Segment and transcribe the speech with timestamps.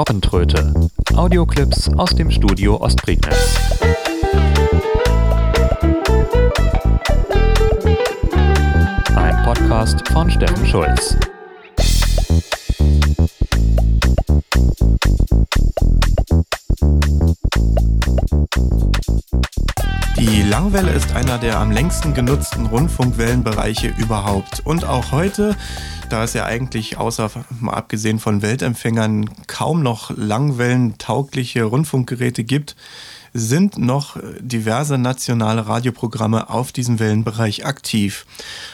[0.00, 0.72] Robbentröte.
[1.14, 3.54] Audioclips aus dem Studio Ostprignitz.
[9.14, 11.18] Ein Podcast von Steffen Schulz.
[20.16, 24.62] Die Langwelle ist einer der am längsten genutzten Rundfunkwellenbereiche überhaupt.
[24.64, 25.56] Und auch heute,
[26.12, 27.30] da es ja eigentlich außer
[27.60, 32.76] mal abgesehen von Weltempfängern kaum noch langwellentaugliche Rundfunkgeräte gibt,
[33.32, 38.26] sind noch diverse nationale Radioprogramme auf diesem Wellenbereich aktiv.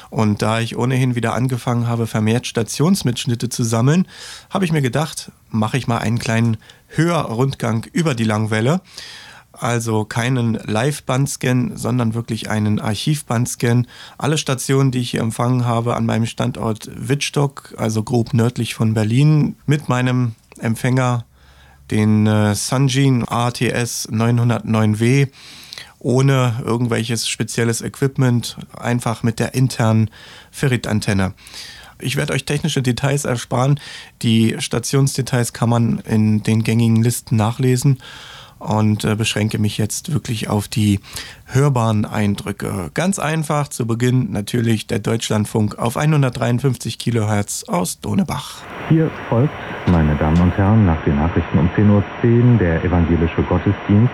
[0.09, 4.09] Und da ich ohnehin wieder angefangen habe, vermehrt Stationsmitschnitte zu sammeln,
[4.49, 6.57] habe ich mir gedacht, mache ich mal einen kleinen
[6.89, 8.81] Hörrundgang über die Langwelle.
[9.59, 13.87] Also keinen Live-Bandscan, sondern wirklich einen Archiv-Bandscan.
[14.19, 18.93] Alle Stationen, die ich hier empfangen habe, an meinem Standort Wittstock, also grob nördlich von
[18.93, 21.25] Berlin, mit meinem Empfänger,
[21.91, 25.29] den äh, Sunjin ATS 909W,
[26.01, 30.11] ohne irgendwelches spezielles Equipment, einfach mit der internen
[30.51, 31.33] Ferritantenne.
[31.99, 33.81] Ich werde euch technische Details ersparen.
[34.21, 37.99] Die Stationsdetails kann man in den gängigen Listen nachlesen
[38.59, 41.01] und äh, beschränke mich jetzt wirklich auf die
[41.47, 42.91] hörbaren Eindrücke.
[42.95, 48.63] Ganz einfach zu Beginn natürlich der Deutschlandfunk auf 153 Kilohertz aus Donebach.
[48.89, 49.53] Hier folgt,
[49.91, 54.13] meine Damen und Herren, nach den Nachrichten um 10.10 Uhr der evangelische Gottesdienst.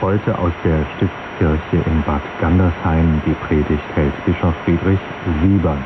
[0.00, 5.00] Heute aus der Stiftskirche in Bad Gandersheim die Predigt hält Bischof Friedrich
[5.42, 5.82] Siebern.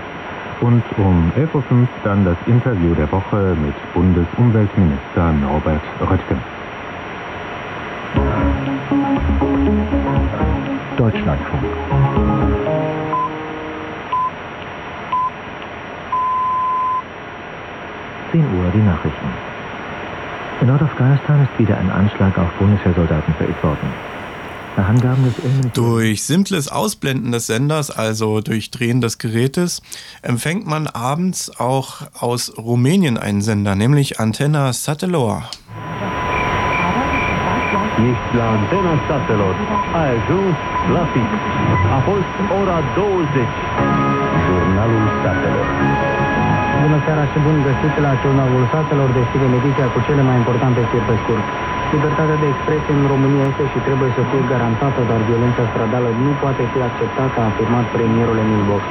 [0.60, 6.59] Und um 11.05 Uhr dann das Interview der Woche mit Bundesumweltminister Norbert Röttgen.
[10.96, 11.64] Deutschlandfunk.
[18.32, 19.26] Zehn Uhr die Nachrichten.
[20.60, 23.88] In Nordafghanistan ist wieder ein Anschlag auf Bundeswehrsoldaten verübt worden.
[25.74, 29.82] Durch simples Ausblenden des Senders, also durch Drehen des Gerätes,
[30.22, 35.44] empfängt man abends auch aus Rumänien einen Sender, nämlich Antenna Satelor.
[38.08, 39.54] Ești la antena statelor.
[39.98, 40.56] Ai ajuns
[40.96, 41.28] la fix.
[41.96, 43.48] A fost ora 20.
[44.46, 45.66] Jurnalul statelor.
[46.84, 51.08] Bună seara și bun găsit la Jurnalul Statelor, deschide ediția cu cele mai importante știri
[51.08, 51.46] pe scurt.
[51.94, 56.32] Libertatea de expresie în România este și trebuie să fie garantată, dar violența stradală nu
[56.42, 58.84] poate fi acceptată, a afirmat premierul Emil Boc.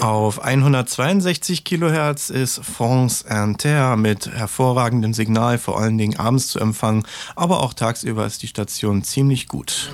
[0.00, 7.02] Auf 162 Kilohertz ist France Inter mit hervorragendem Signal vor allen Dingen abends zu empfangen,
[7.36, 9.92] aber auch tagsüber ist die Station ziemlich gut.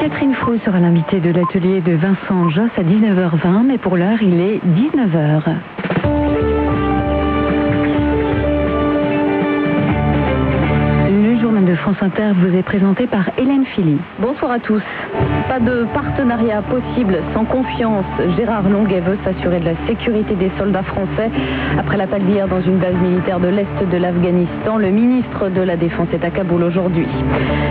[0.00, 4.38] Catherine Froux sera l'invitée de l'atelier de Vincent Joss à 19h20, mais pour l'heure il
[4.38, 6.53] est 19h.
[11.64, 13.96] De France Inter vous est présenté par Hélène Philly.
[14.18, 14.82] Bonsoir à tous.
[15.48, 18.04] Pas de partenariat possible sans confiance.
[18.36, 21.30] Gérard Longuet veut s'assurer de la sécurité des soldats français.
[21.78, 25.76] Après l'appel d'hier dans une base militaire de l'Est de l'Afghanistan, le ministre de la
[25.76, 27.06] Défense est à Kaboul aujourd'hui.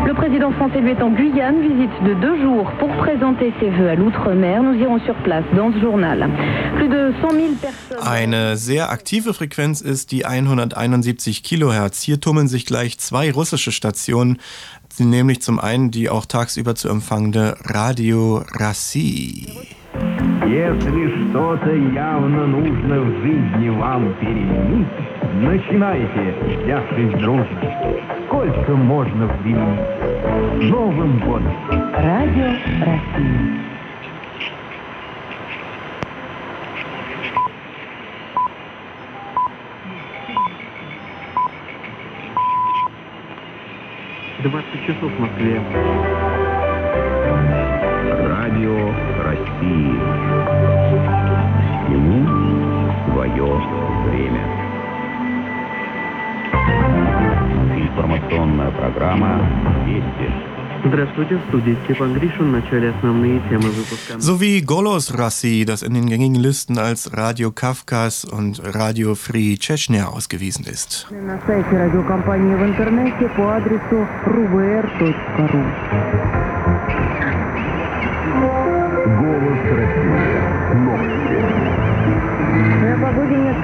[0.05, 3.89] Le président français lui est en Guyane, visite de deux jours pour présenter ses voeux
[3.89, 4.63] à l'outre-mer.
[4.63, 6.27] Nous irons sur place dans ce journal.
[6.75, 7.83] Plus de 100 000 personnes.
[8.01, 12.01] Eine sehr aktive Frequenz ist die 171 Kilohertz.
[12.01, 14.38] Hier tummeln sich gleich zwei russische Stationen,
[14.98, 19.46] nämlich zum einen die auch tagsüber zu empfangende Radio Rassi.
[20.46, 24.86] Если что-то явно нужно в жизни вам переменить,
[25.42, 27.46] начинайте, взявшись дружно.
[28.26, 30.70] Сколько можно ввинить?
[30.70, 31.52] Новым годом!
[31.92, 32.50] Радио
[32.84, 33.71] России.
[44.43, 45.61] Двадцать часов в Москве.
[48.27, 49.95] Радио России.
[51.89, 52.27] Ему
[53.07, 53.45] свое
[54.09, 54.43] время.
[57.77, 59.39] Информационная программа
[59.85, 60.52] «Вести».
[60.84, 62.48] Здравствуйте, в студии Степан Гришин.
[62.48, 64.18] В начале основные темы выпуска.
[64.18, 70.08] Sowie Golos Rassi, das in den gängigen Listen als Radio Kafkas und Radio Free Chechnya
[70.08, 71.06] ausgewiesen ist.
[71.10, 76.41] На сайте радиокомпании в интернете по адресу ruvr.ru.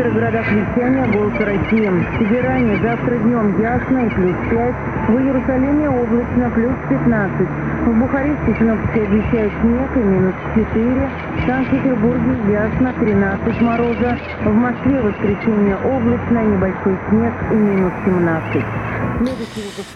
[0.10, 1.88] в городах вещания «Голос России».
[1.88, 4.76] В Тегеране завтра днем ясно и плюс 5.
[5.10, 7.48] В Иерусалиме облачно плюс 15.
[7.86, 11.10] В Бухаресте синоптики обещают снег и минус 4.
[11.38, 14.18] В Санкт-Петербурге ясно 13 мороза.
[14.46, 18.64] В Москве воскресенье облачно, небольшой снег и минус 17.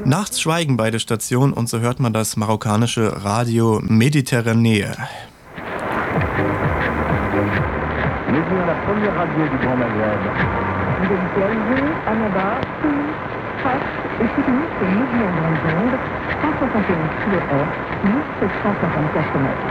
[0.06, 4.88] Nachts schweigen beide Stationen und so hört man das marokkanische Radio Mediterranee.
[8.34, 10.22] Médina, la première radio du Grand Maghreb.
[10.26, 13.14] Vous habitez Alger, Annaba, Tunis,
[13.62, 13.86] Fas
[14.26, 15.98] et Tunis sur Médina Grande Onde,
[16.42, 17.70] 171 kHz,
[18.02, 19.70] 1754 mètres.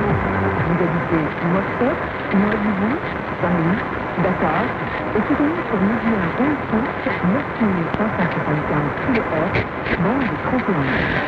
[0.62, 1.90] Vous habitez Moscou,
[2.38, 2.94] Nouadhibou,
[3.42, 3.82] Paris,
[4.22, 4.62] Dakar
[5.10, 6.86] et Tunis sur Médina Grande Onde,
[7.18, 8.78] 9575
[9.10, 9.58] kHz,
[10.06, 11.18] bande de 31 mètres.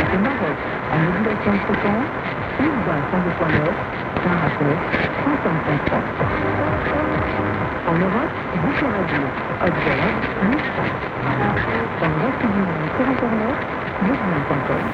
[0.00, 2.08] Au Maroc, en modulation de fréquence,
[2.58, 3.74] Urbain 102.9,
[4.24, 4.76] Saint-Rappel,
[5.24, 6.02] 105.3.
[7.86, 8.30] En Europe,
[8.90, 9.22] Radio,
[9.60, 10.84] Observe, Moussa.
[12.00, 13.56] Dans le reste du monde sur Internet,
[14.02, 14.92] mouvement.com.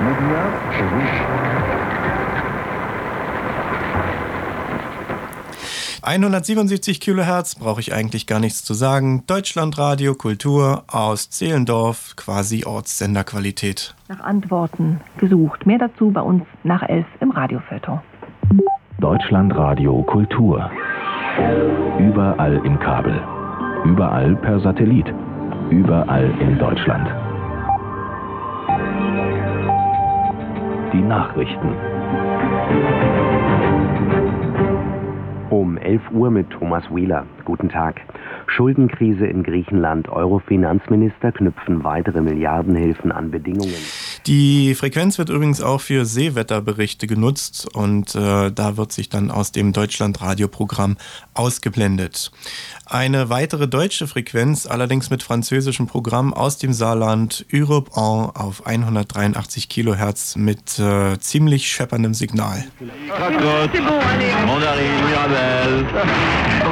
[0.00, 0.42] Médina,
[0.76, 2.41] c'est vous.
[6.02, 9.22] 177 Kilohertz brauche ich eigentlich gar nichts zu sagen.
[9.28, 13.94] Deutschlandradio Kultur aus Zehlendorf, quasi Ortssenderqualität.
[14.08, 15.64] Nach Antworten gesucht.
[15.64, 18.00] Mehr dazu bei uns nach elf im Radiofeuilleton.
[18.98, 20.68] Deutschlandradio Kultur.
[22.00, 23.22] Überall im Kabel.
[23.84, 25.06] Überall per Satellit.
[25.70, 27.08] Überall in Deutschland.
[30.92, 31.70] Die Nachrichten.
[35.82, 37.26] Um 11 Uhr mit Thomas Wheeler.
[37.44, 38.02] Guten Tag.
[38.46, 40.08] Schuldenkrise in Griechenland.
[40.08, 43.74] Euro-Finanzminister knüpfen weitere Milliardenhilfen an Bedingungen.
[44.26, 49.50] Die Frequenz wird übrigens auch für Seewetterberichte genutzt und äh, da wird sich dann aus
[49.50, 50.96] dem Deutschland-Radioprogramm
[51.34, 52.30] ausgeblendet.
[52.86, 59.68] Eine weitere deutsche Frequenz, allerdings mit französischem Programm aus dem Saarland, Europe 1 auf 183
[59.68, 62.64] Kilohertz mit äh, ziemlich schepperndem Signal.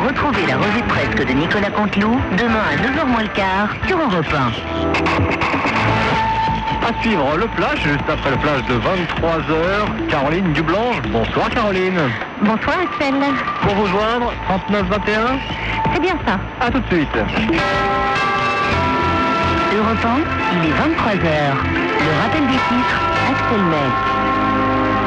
[0.07, 4.33] Retrouvez la revue presque de Nicolas Canteloup demain à 9h moins le quart sur Europe
[4.33, 6.30] 1.
[6.83, 10.09] À suivre le flash, juste après le flash de 23h.
[10.09, 11.01] Caroline Dublanche.
[11.09, 12.01] Bonsoir Caroline.
[12.41, 13.15] Bonsoir Axel.
[13.63, 15.39] Pour vous joindre, 3921.
[15.93, 16.39] C'est bien ça.
[16.61, 17.15] A tout de suite.
[19.77, 20.09] Europe 1,
[20.57, 21.53] il est 23h.
[22.01, 23.01] Le rappel des titres,
[23.31, 24.20] Axel May.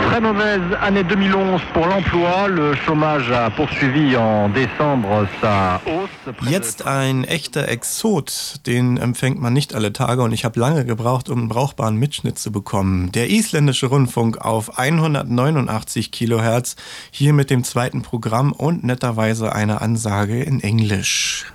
[0.10, 2.48] Très mauvaise année 2011 pour l'emploi.
[2.48, 6.10] Le chômage a poursuivi en décembre sa hausse.
[6.50, 11.30] Jetzt ein echter Exot, den empfängt man nicht alle Tage und ich habe lange gebraucht,
[11.30, 13.12] um einen brauchbaren Mitschnitt zu bekommen.
[13.12, 16.76] Der isländische Rundfunk auf 189 Kilohertz,
[17.12, 21.53] hier mit dem zweiten Programm und netterweise eine Ansage in Englisch.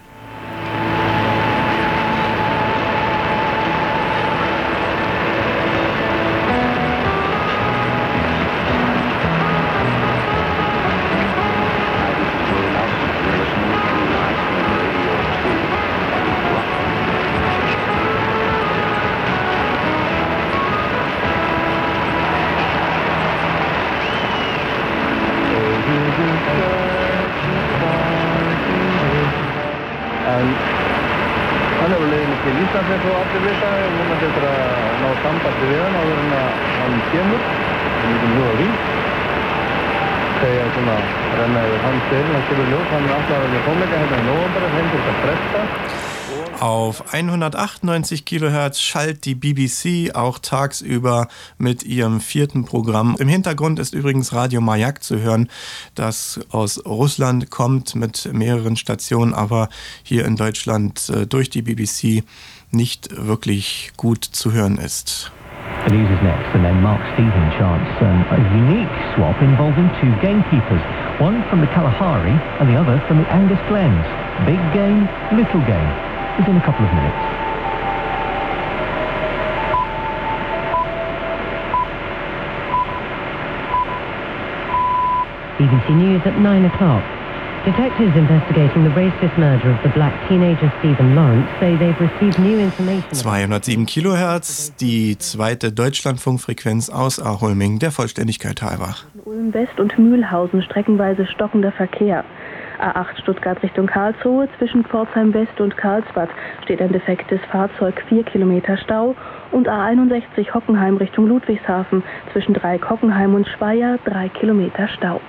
[46.60, 53.14] Auf 198 Kilohertz schallt die BBC auch tagsüber mit ihrem vierten Programm.
[53.20, 55.48] Im Hintergrund ist übrigens Radio Mayak zu hören,
[55.94, 59.68] das aus Russland kommt mit mehreren Stationen, aber
[60.02, 62.24] hier in Deutschland äh, durch die BBC
[62.72, 65.30] nicht wirklich gut zu hören ist.
[65.86, 70.82] News is next, and then Mark Stephen chants um, a unique swap involving two gamekeepers,
[71.22, 74.04] one from the Kalahari and the other from the Angus Glens.
[74.44, 75.90] Big game, little game.
[76.36, 77.38] Is in a couple of minutes.
[85.58, 87.17] BBC News at 9 o'clock.
[93.12, 98.94] 207 Kilohertz, die zweite Deutschlandfunkfrequenz aus Aholming, der Vollständigkeit halber.
[99.26, 102.24] Ulm West und Mühlhausen streckenweise stockender Verkehr.
[102.80, 106.30] A8 Stuttgart Richtung Karlsruhe zwischen Pforzheim West und Karlsbad
[106.64, 109.14] steht ein defektes Fahrzeug 4 Kilometer Stau
[109.52, 115.20] und A61 Hockenheim Richtung Ludwigshafen zwischen Dreieck Hockenheim und Speyer 3 Kilometer Stau.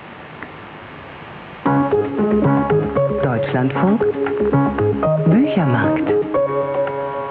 [3.40, 4.04] Deutschlandfunk
[5.30, 6.10] Büchermarkt.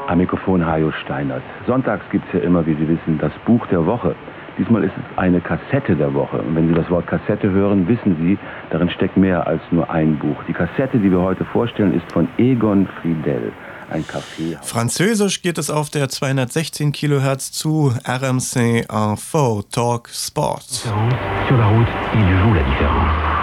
[0.07, 1.43] Am Mikrofon Hajo Steinert.
[1.67, 4.15] Sonntags gibt es ja immer, wie Sie wissen, das Buch der Woche.
[4.57, 6.37] Diesmal ist es eine Kassette der Woche.
[6.39, 8.39] Und wenn Sie das Wort Kassette hören, wissen Sie,
[8.71, 10.37] darin steckt mehr als nur ein Buch.
[10.47, 13.51] Die Kassette, die wir heute vorstellen, ist von Egon Friedel.
[13.91, 14.57] Ein Café.
[14.63, 20.63] Französisch geht es auf der 216 Kilohertz zu RMC Info Talk Sport.
[20.63, 23.38] Sur la route, il joue la différence.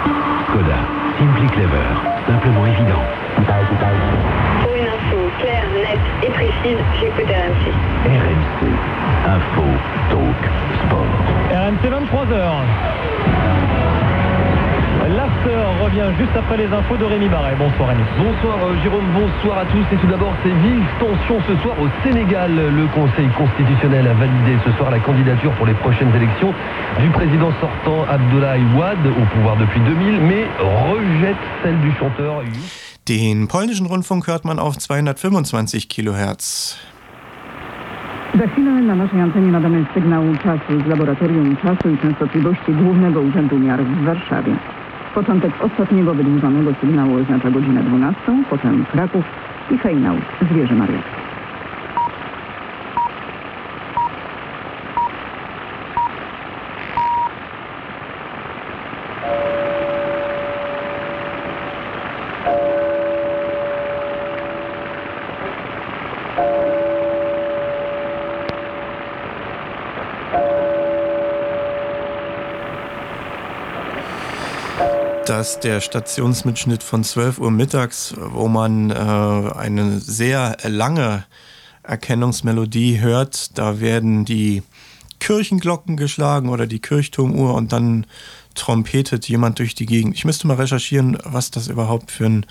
[0.49, 0.79] Skoda,
[1.19, 1.87] simply clever,
[2.27, 3.03] simplement évident.
[4.63, 7.71] Pour une info claire, nette et précise, j'écoute RMC.
[8.05, 8.61] RMC,
[9.27, 9.63] info,
[10.09, 10.41] talk,
[10.85, 11.15] sport.
[11.51, 12.37] RMC 23h.
[15.83, 17.55] Revient juste après les infos de Rémi Barret.
[17.57, 18.01] Bonsoir Rémi.
[18.17, 19.85] Bonsoir euh, Jérôme, bonsoir à tous.
[19.93, 22.51] Et tout d'abord, ces vives tensions ce soir au Sénégal.
[22.55, 26.53] Le Conseil constitutionnel a validé ce soir la candidature pour les prochaines élections
[26.99, 32.43] du président sortant Abdoulaye Wade au pouvoir depuis 2000, mais rejette celle du chanteur
[33.07, 36.77] Den polnischen Rundfunk hört man auf 225 Kilohertz.
[38.35, 43.59] Za chwilę na naszej antenie nadamy sygnał czasu z Laboratorium Czasu i Częstotliwości Głównego Urzędu
[43.59, 44.55] Miar w Warszawie.
[45.17, 49.25] Początek ostatniego wydłużonego sygnału oznacza godzinę 12, potem Kraków
[49.71, 50.17] i hejnał
[50.51, 51.26] Zwierzę Mariackie.
[75.37, 81.25] Das ist der Stationsmitschnitt von 12 Uhr mittags, wo man äh, eine sehr lange
[81.83, 83.55] Erkennungsmelodie hört.
[83.55, 84.63] Da werden die
[85.19, 88.07] Kirchenglocken geschlagen oder die Kirchturmuhr und dann
[88.55, 90.15] trompetet jemand durch die Gegend.
[90.15, 92.45] Ich müsste mal recherchieren, was das überhaupt für ein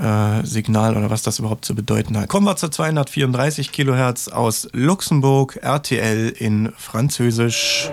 [0.00, 2.30] äh, Signal oder was das überhaupt zu bedeuten hat.
[2.30, 7.90] Kommen wir zur 234 Kilohertz aus Luxemburg, RTL in Französisch.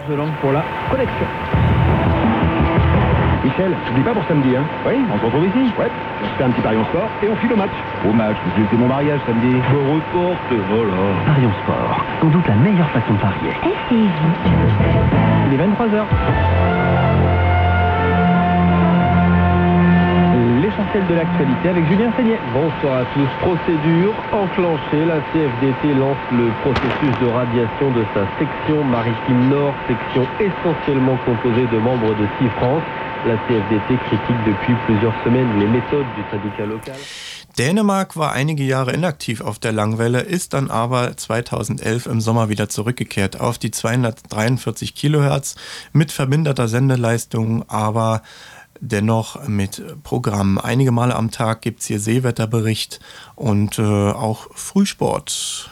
[3.55, 5.87] Michel, dis pas pour samedi, hein Oui, on se retrouve ici Ouais.
[6.21, 7.71] On se fait un petit pari en sport et on file au match.
[8.05, 8.35] Au match,
[8.69, 9.61] c'est mon mariage samedi.
[9.71, 10.93] Je reporte, voilà.
[11.25, 13.51] Parions sport, sans doute la meilleure façon de parier.
[15.47, 16.03] Il est 23h.
[20.61, 22.39] L'essentiel de l'actualité avec Julien Seignet.
[22.53, 23.29] Bonsoir à tous.
[23.39, 25.05] Procédure enclenchée.
[25.05, 31.67] La CFDT lance le processus de radiation de sa section maritime nord, section essentiellement composée
[31.71, 32.81] de membres de CIFRance.
[32.83, 32.83] France.
[33.25, 36.95] La CFDT critique depuis plusieurs semaines les méthodes du syndicat local.
[37.57, 42.69] Dänemark war einige Jahre inaktiv auf der Langwelle, ist dann aber 2011 im Sommer wieder
[42.69, 45.55] zurückgekehrt auf die 243 Kilohertz
[45.91, 48.21] mit verminderter Sendeleistung, aber
[48.79, 50.59] dennoch mit Programm.
[50.59, 52.99] Einige Male am Tag gibt es hier Seewetterbericht
[53.33, 55.71] und äh, auch Frühsport.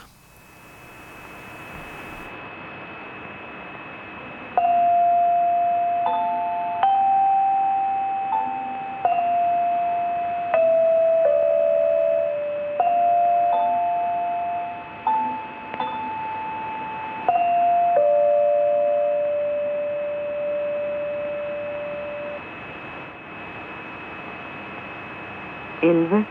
[25.83, 26.25] Elleve,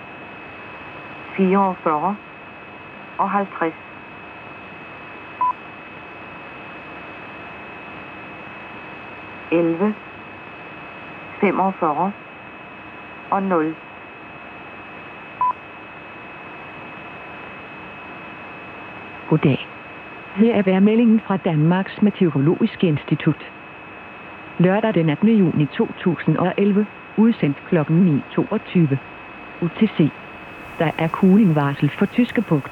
[1.37, 2.16] 44
[3.18, 3.75] og 50.
[9.52, 9.94] Elleve,
[11.40, 12.12] 45
[13.30, 13.75] og 0.
[19.28, 19.59] Goddag.
[20.37, 23.52] Her er værmeldingen fra Danmarks Meteorologiske Institut.
[24.59, 25.28] Lørdag den 18.
[25.28, 27.76] juni 2011, udsendt kl.
[27.78, 28.97] 9.22.
[29.62, 30.11] UTC.
[30.78, 32.71] Der er kuglingvarsel for Tyske Bugt.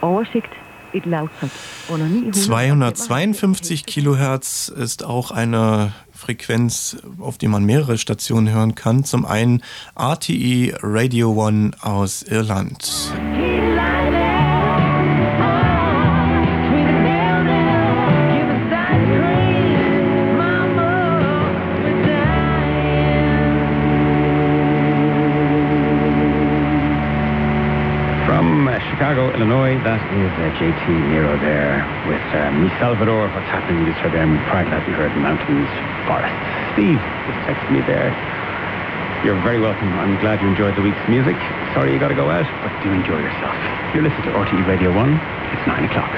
[0.00, 0.52] Oversigt
[0.92, 1.50] et lavtryk
[1.88, 9.04] under 252 Kilohertz ist auch eine Frequenz, auf die man mehrere Stationen hören kann.
[9.04, 9.62] Zum einen
[9.98, 13.12] RTE Radio One aus Irland.
[28.64, 29.76] Chicago, Illinois.
[29.84, 33.28] That is uh, JT Nero there with uh, Mi Salvador.
[33.28, 33.84] What's happening?
[33.84, 35.68] You just heard there in Prague that you heard mountains,
[36.08, 36.32] forests.
[36.72, 36.96] Steve
[37.28, 38.16] just texted me there.
[39.28, 39.92] You're very welcome.
[40.00, 41.36] I'm glad you enjoyed the week's music.
[41.76, 43.52] Sorry you got to go out, but do enjoy yourself.
[43.92, 45.04] You listen to RTE Radio 1.
[45.04, 46.08] It's 9 o'clock.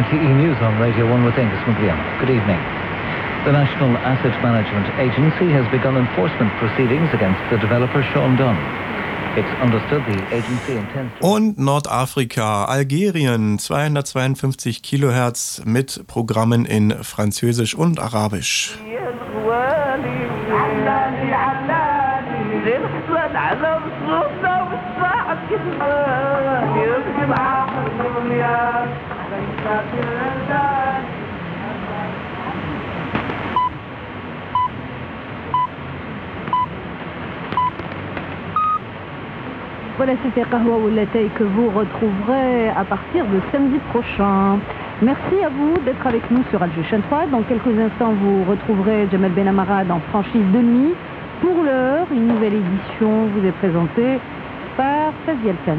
[0.00, 2.00] RTE News on Radio 1 with Angus McLean.
[2.24, 2.79] Good evening.
[3.42, 8.58] The National Asset Management Agency has begun enforcement proceedings against the developer Sean Dunn.
[9.34, 17.74] It's understood the agency intends to Und Nordafrika, Algerien, 252 Kilohertz mit Programmen in Französisch
[17.74, 18.78] und Arabisch.
[40.00, 44.58] Voilà, c'était Kahwa Oulatay que vous retrouverez à partir de samedi prochain.
[45.02, 47.26] Merci à vous d'être avec nous sur Al Chaîne 3.
[47.26, 50.94] Dans quelques instants, vous retrouverez Jamal Benamara dans Franchise de nuit.
[51.42, 54.18] Pour l'heure, une nouvelle édition vous est présentée
[54.78, 55.76] par Faziel Khan.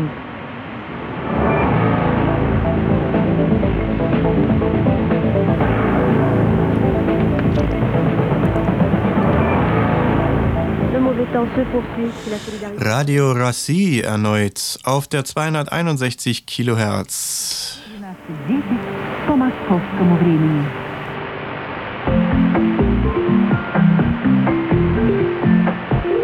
[12.79, 17.81] Radio Rassi erneut auf der 261 Kilohertz.
[19.27, 20.65] По московскому времени.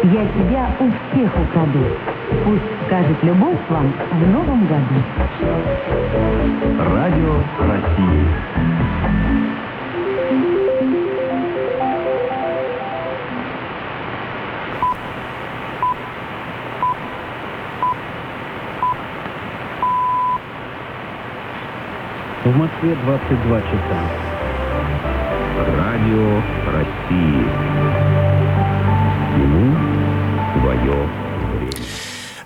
[0.03, 1.85] Я тебя у всех украду.
[2.45, 5.03] Пусть скажет любовь вам в новом году.
[6.79, 8.27] Радио России.
[22.47, 24.01] В Москве 22 часа.
[25.77, 27.43] Радио России.
[29.37, 29.75] Ему
[30.53, 31.23] свое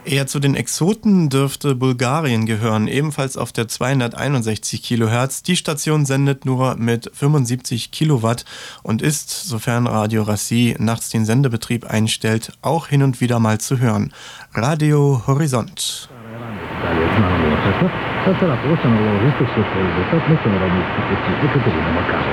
[0.07, 5.43] Eher zu den Exoten dürfte Bulgarien gehören, ebenfalls auf der 261 Kilohertz.
[5.43, 8.45] Die Station sendet nur mit 75 Kilowatt
[8.83, 13.79] und ist, sofern Radio Rassi nachts den Sendebetrieb einstellt, auch hin und wieder mal zu
[13.79, 14.13] hören.
[14.53, 16.07] Radio Horizont.
[16.82, 17.86] Italiec na Młoczeko,
[18.24, 22.32] Cesera Płocia na Łożysku, Słyszał Józef, Mycie Romiński, Kuciki, Katarzyna Makarze.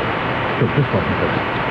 [0.60, 1.69] To przysłowny tekst.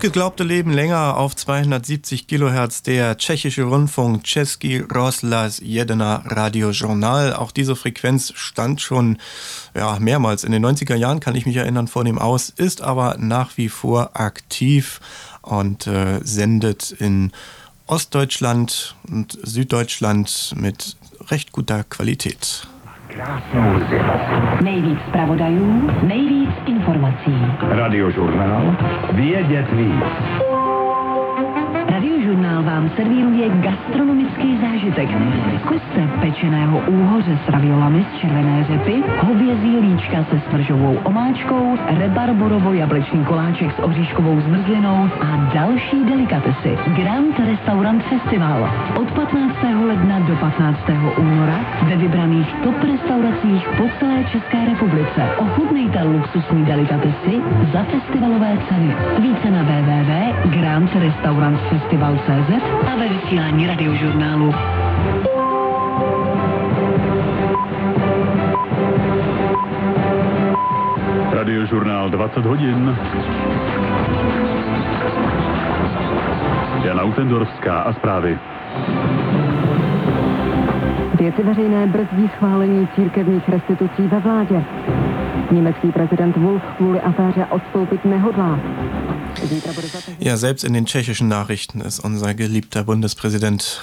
[0.00, 7.34] Totgeglaubte leben länger auf 270 Kilohertz der tschechische Rundfunk Český rozhlas Jedna Radiojournal.
[7.34, 9.18] Auch diese Frequenz stand schon
[9.74, 13.16] ja, mehrmals in den 90er Jahren, kann ich mich erinnern, vor dem Aus, ist aber
[13.18, 15.02] nach wie vor aktiv
[15.42, 17.32] und äh, sendet in
[17.86, 20.96] Ostdeutschland und Süddeutschland mit
[21.30, 22.66] recht guter Qualität.
[24.62, 26.39] Nejvíc zpravodajů, nejvíc
[26.90, 27.34] informací.
[27.60, 28.76] Radiožurnál
[29.12, 30.49] Vědět víc.
[31.88, 35.08] Radiožurnál vám servíruje gastronomický zážitek.
[35.60, 43.72] Zkuste pečeného úhoře s raviolami z červené řepy, hovězí líčka se smržovou omáčkou, rebarborovo-jablečný koláček
[43.72, 46.78] s oříškovou zmrzlinou a další delikatesy.
[46.96, 49.54] Grand Restaurant Festival od 15.
[49.86, 50.78] ledna do 15.
[51.18, 55.22] února ve vybraných top restauracích po celé České republice.
[55.38, 57.34] Ochutnejte luxusní delikatesy
[57.72, 58.94] za festivalové ceny.
[59.18, 59.62] Více na
[61.70, 64.54] www.grandrestaurantfestival.cz a ve vysílání radiožurnálu.
[71.32, 72.96] Radiožurnál 20 hodin.
[76.84, 78.38] Jana Utendorská a zprávy.
[81.14, 84.64] Věci veřejné brzdí schválení církevních restitucí ve vládě.
[85.50, 88.58] Německý prezident Wolf kvůli aféře odstoupit nehodlá.
[90.18, 93.80] Ja, selbst in den tschechischen Nachrichten ist unser geliebter Bundespräsident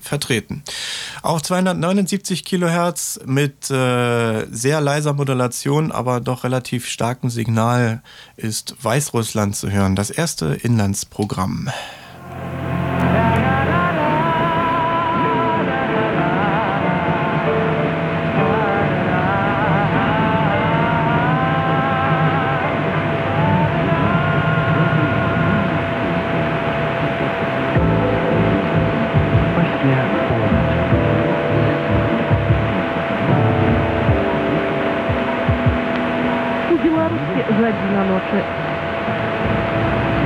[0.00, 0.62] vertreten.
[1.22, 8.02] Auch 279 Kilohertz mit äh, sehr leiser Modulation, aber doch relativ starkem Signal
[8.36, 9.96] ist Weißrussland zu hören.
[9.96, 11.70] Das erste Inlandsprogramm.
[38.04, 38.44] Миноносы.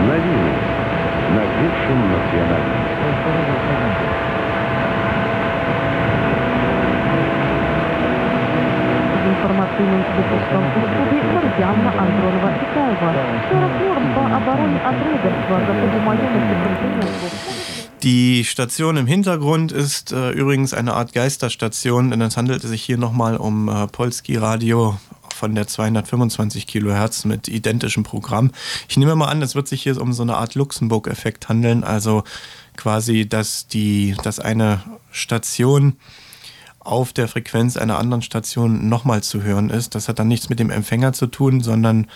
[0.06, 0.52] Новины
[1.34, 2.78] на высшем национальном.
[9.14, 13.10] В информационном выпуском услуги Марьяна Андронова Итаева.
[13.50, 17.68] 40 норм по обороне от рейдерства за подуманенности континенту.
[18.02, 22.96] Die Station im Hintergrund ist äh, übrigens eine Art Geisterstation, denn es handelte sich hier
[22.96, 24.96] nochmal um äh, Polski Radio
[25.38, 28.50] von der 225 Kilohertz mit identischem Programm.
[28.88, 32.24] Ich nehme mal an, es wird sich hier um so eine Art Luxemburg-Effekt handeln, also
[32.76, 35.96] quasi, dass die, dass eine Station
[36.80, 39.94] auf der Frequenz einer anderen Station nochmal zu hören ist.
[39.94, 42.08] Das hat dann nichts mit dem Empfänger zu tun, sondern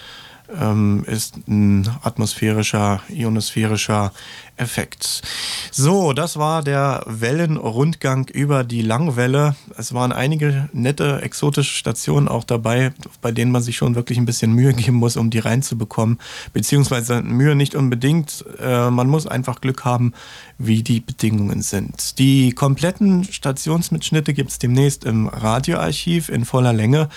[0.58, 4.12] ähm, ist ein atmosphärischer, ionosphärischer
[4.56, 5.22] Effekt.
[5.70, 9.56] So, das war der Wellenrundgang über die Langwelle.
[9.76, 14.26] Es waren einige nette, exotische Stationen auch dabei, bei denen man sich schon wirklich ein
[14.26, 16.18] bisschen Mühe geben muss, um die reinzubekommen.
[16.52, 18.44] Beziehungsweise Mühe nicht unbedingt.
[18.60, 20.12] Äh, man muss einfach Glück haben,
[20.58, 22.18] wie die Bedingungen sind.
[22.18, 27.08] Die kompletten Stationsmitschnitte gibt es demnächst im Radioarchiv in voller Länge.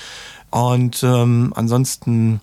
[0.51, 2.39] Und ähm, ansonsten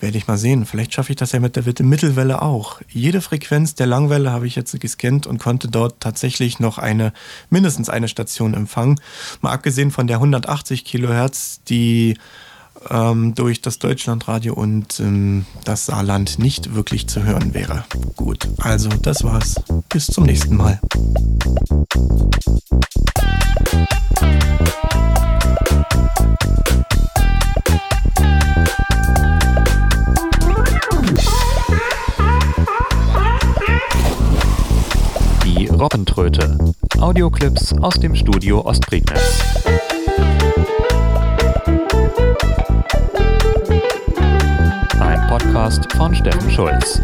[0.00, 0.66] werde ich mal sehen.
[0.66, 2.80] Vielleicht schaffe ich das ja mit der Mittelwelle auch.
[2.88, 7.12] Jede Frequenz der Langwelle habe ich jetzt gescannt und konnte dort tatsächlich noch eine,
[7.50, 9.00] mindestens eine Station empfangen.
[9.40, 12.16] Mal abgesehen von der 180 Kilohertz, die
[12.90, 17.84] ähm, durch das Deutschlandradio und ähm, das Saarland nicht wirklich zu hören wäre.
[18.16, 19.54] Gut, also das war's.
[19.88, 20.80] Bis zum nächsten Mal.
[28.88, 29.35] Die
[35.78, 36.56] Robbentröte.
[37.00, 39.42] Audioclips aus dem Studio Ostprignitz.
[44.98, 47.02] Ein Podcast von Steffen Schulz.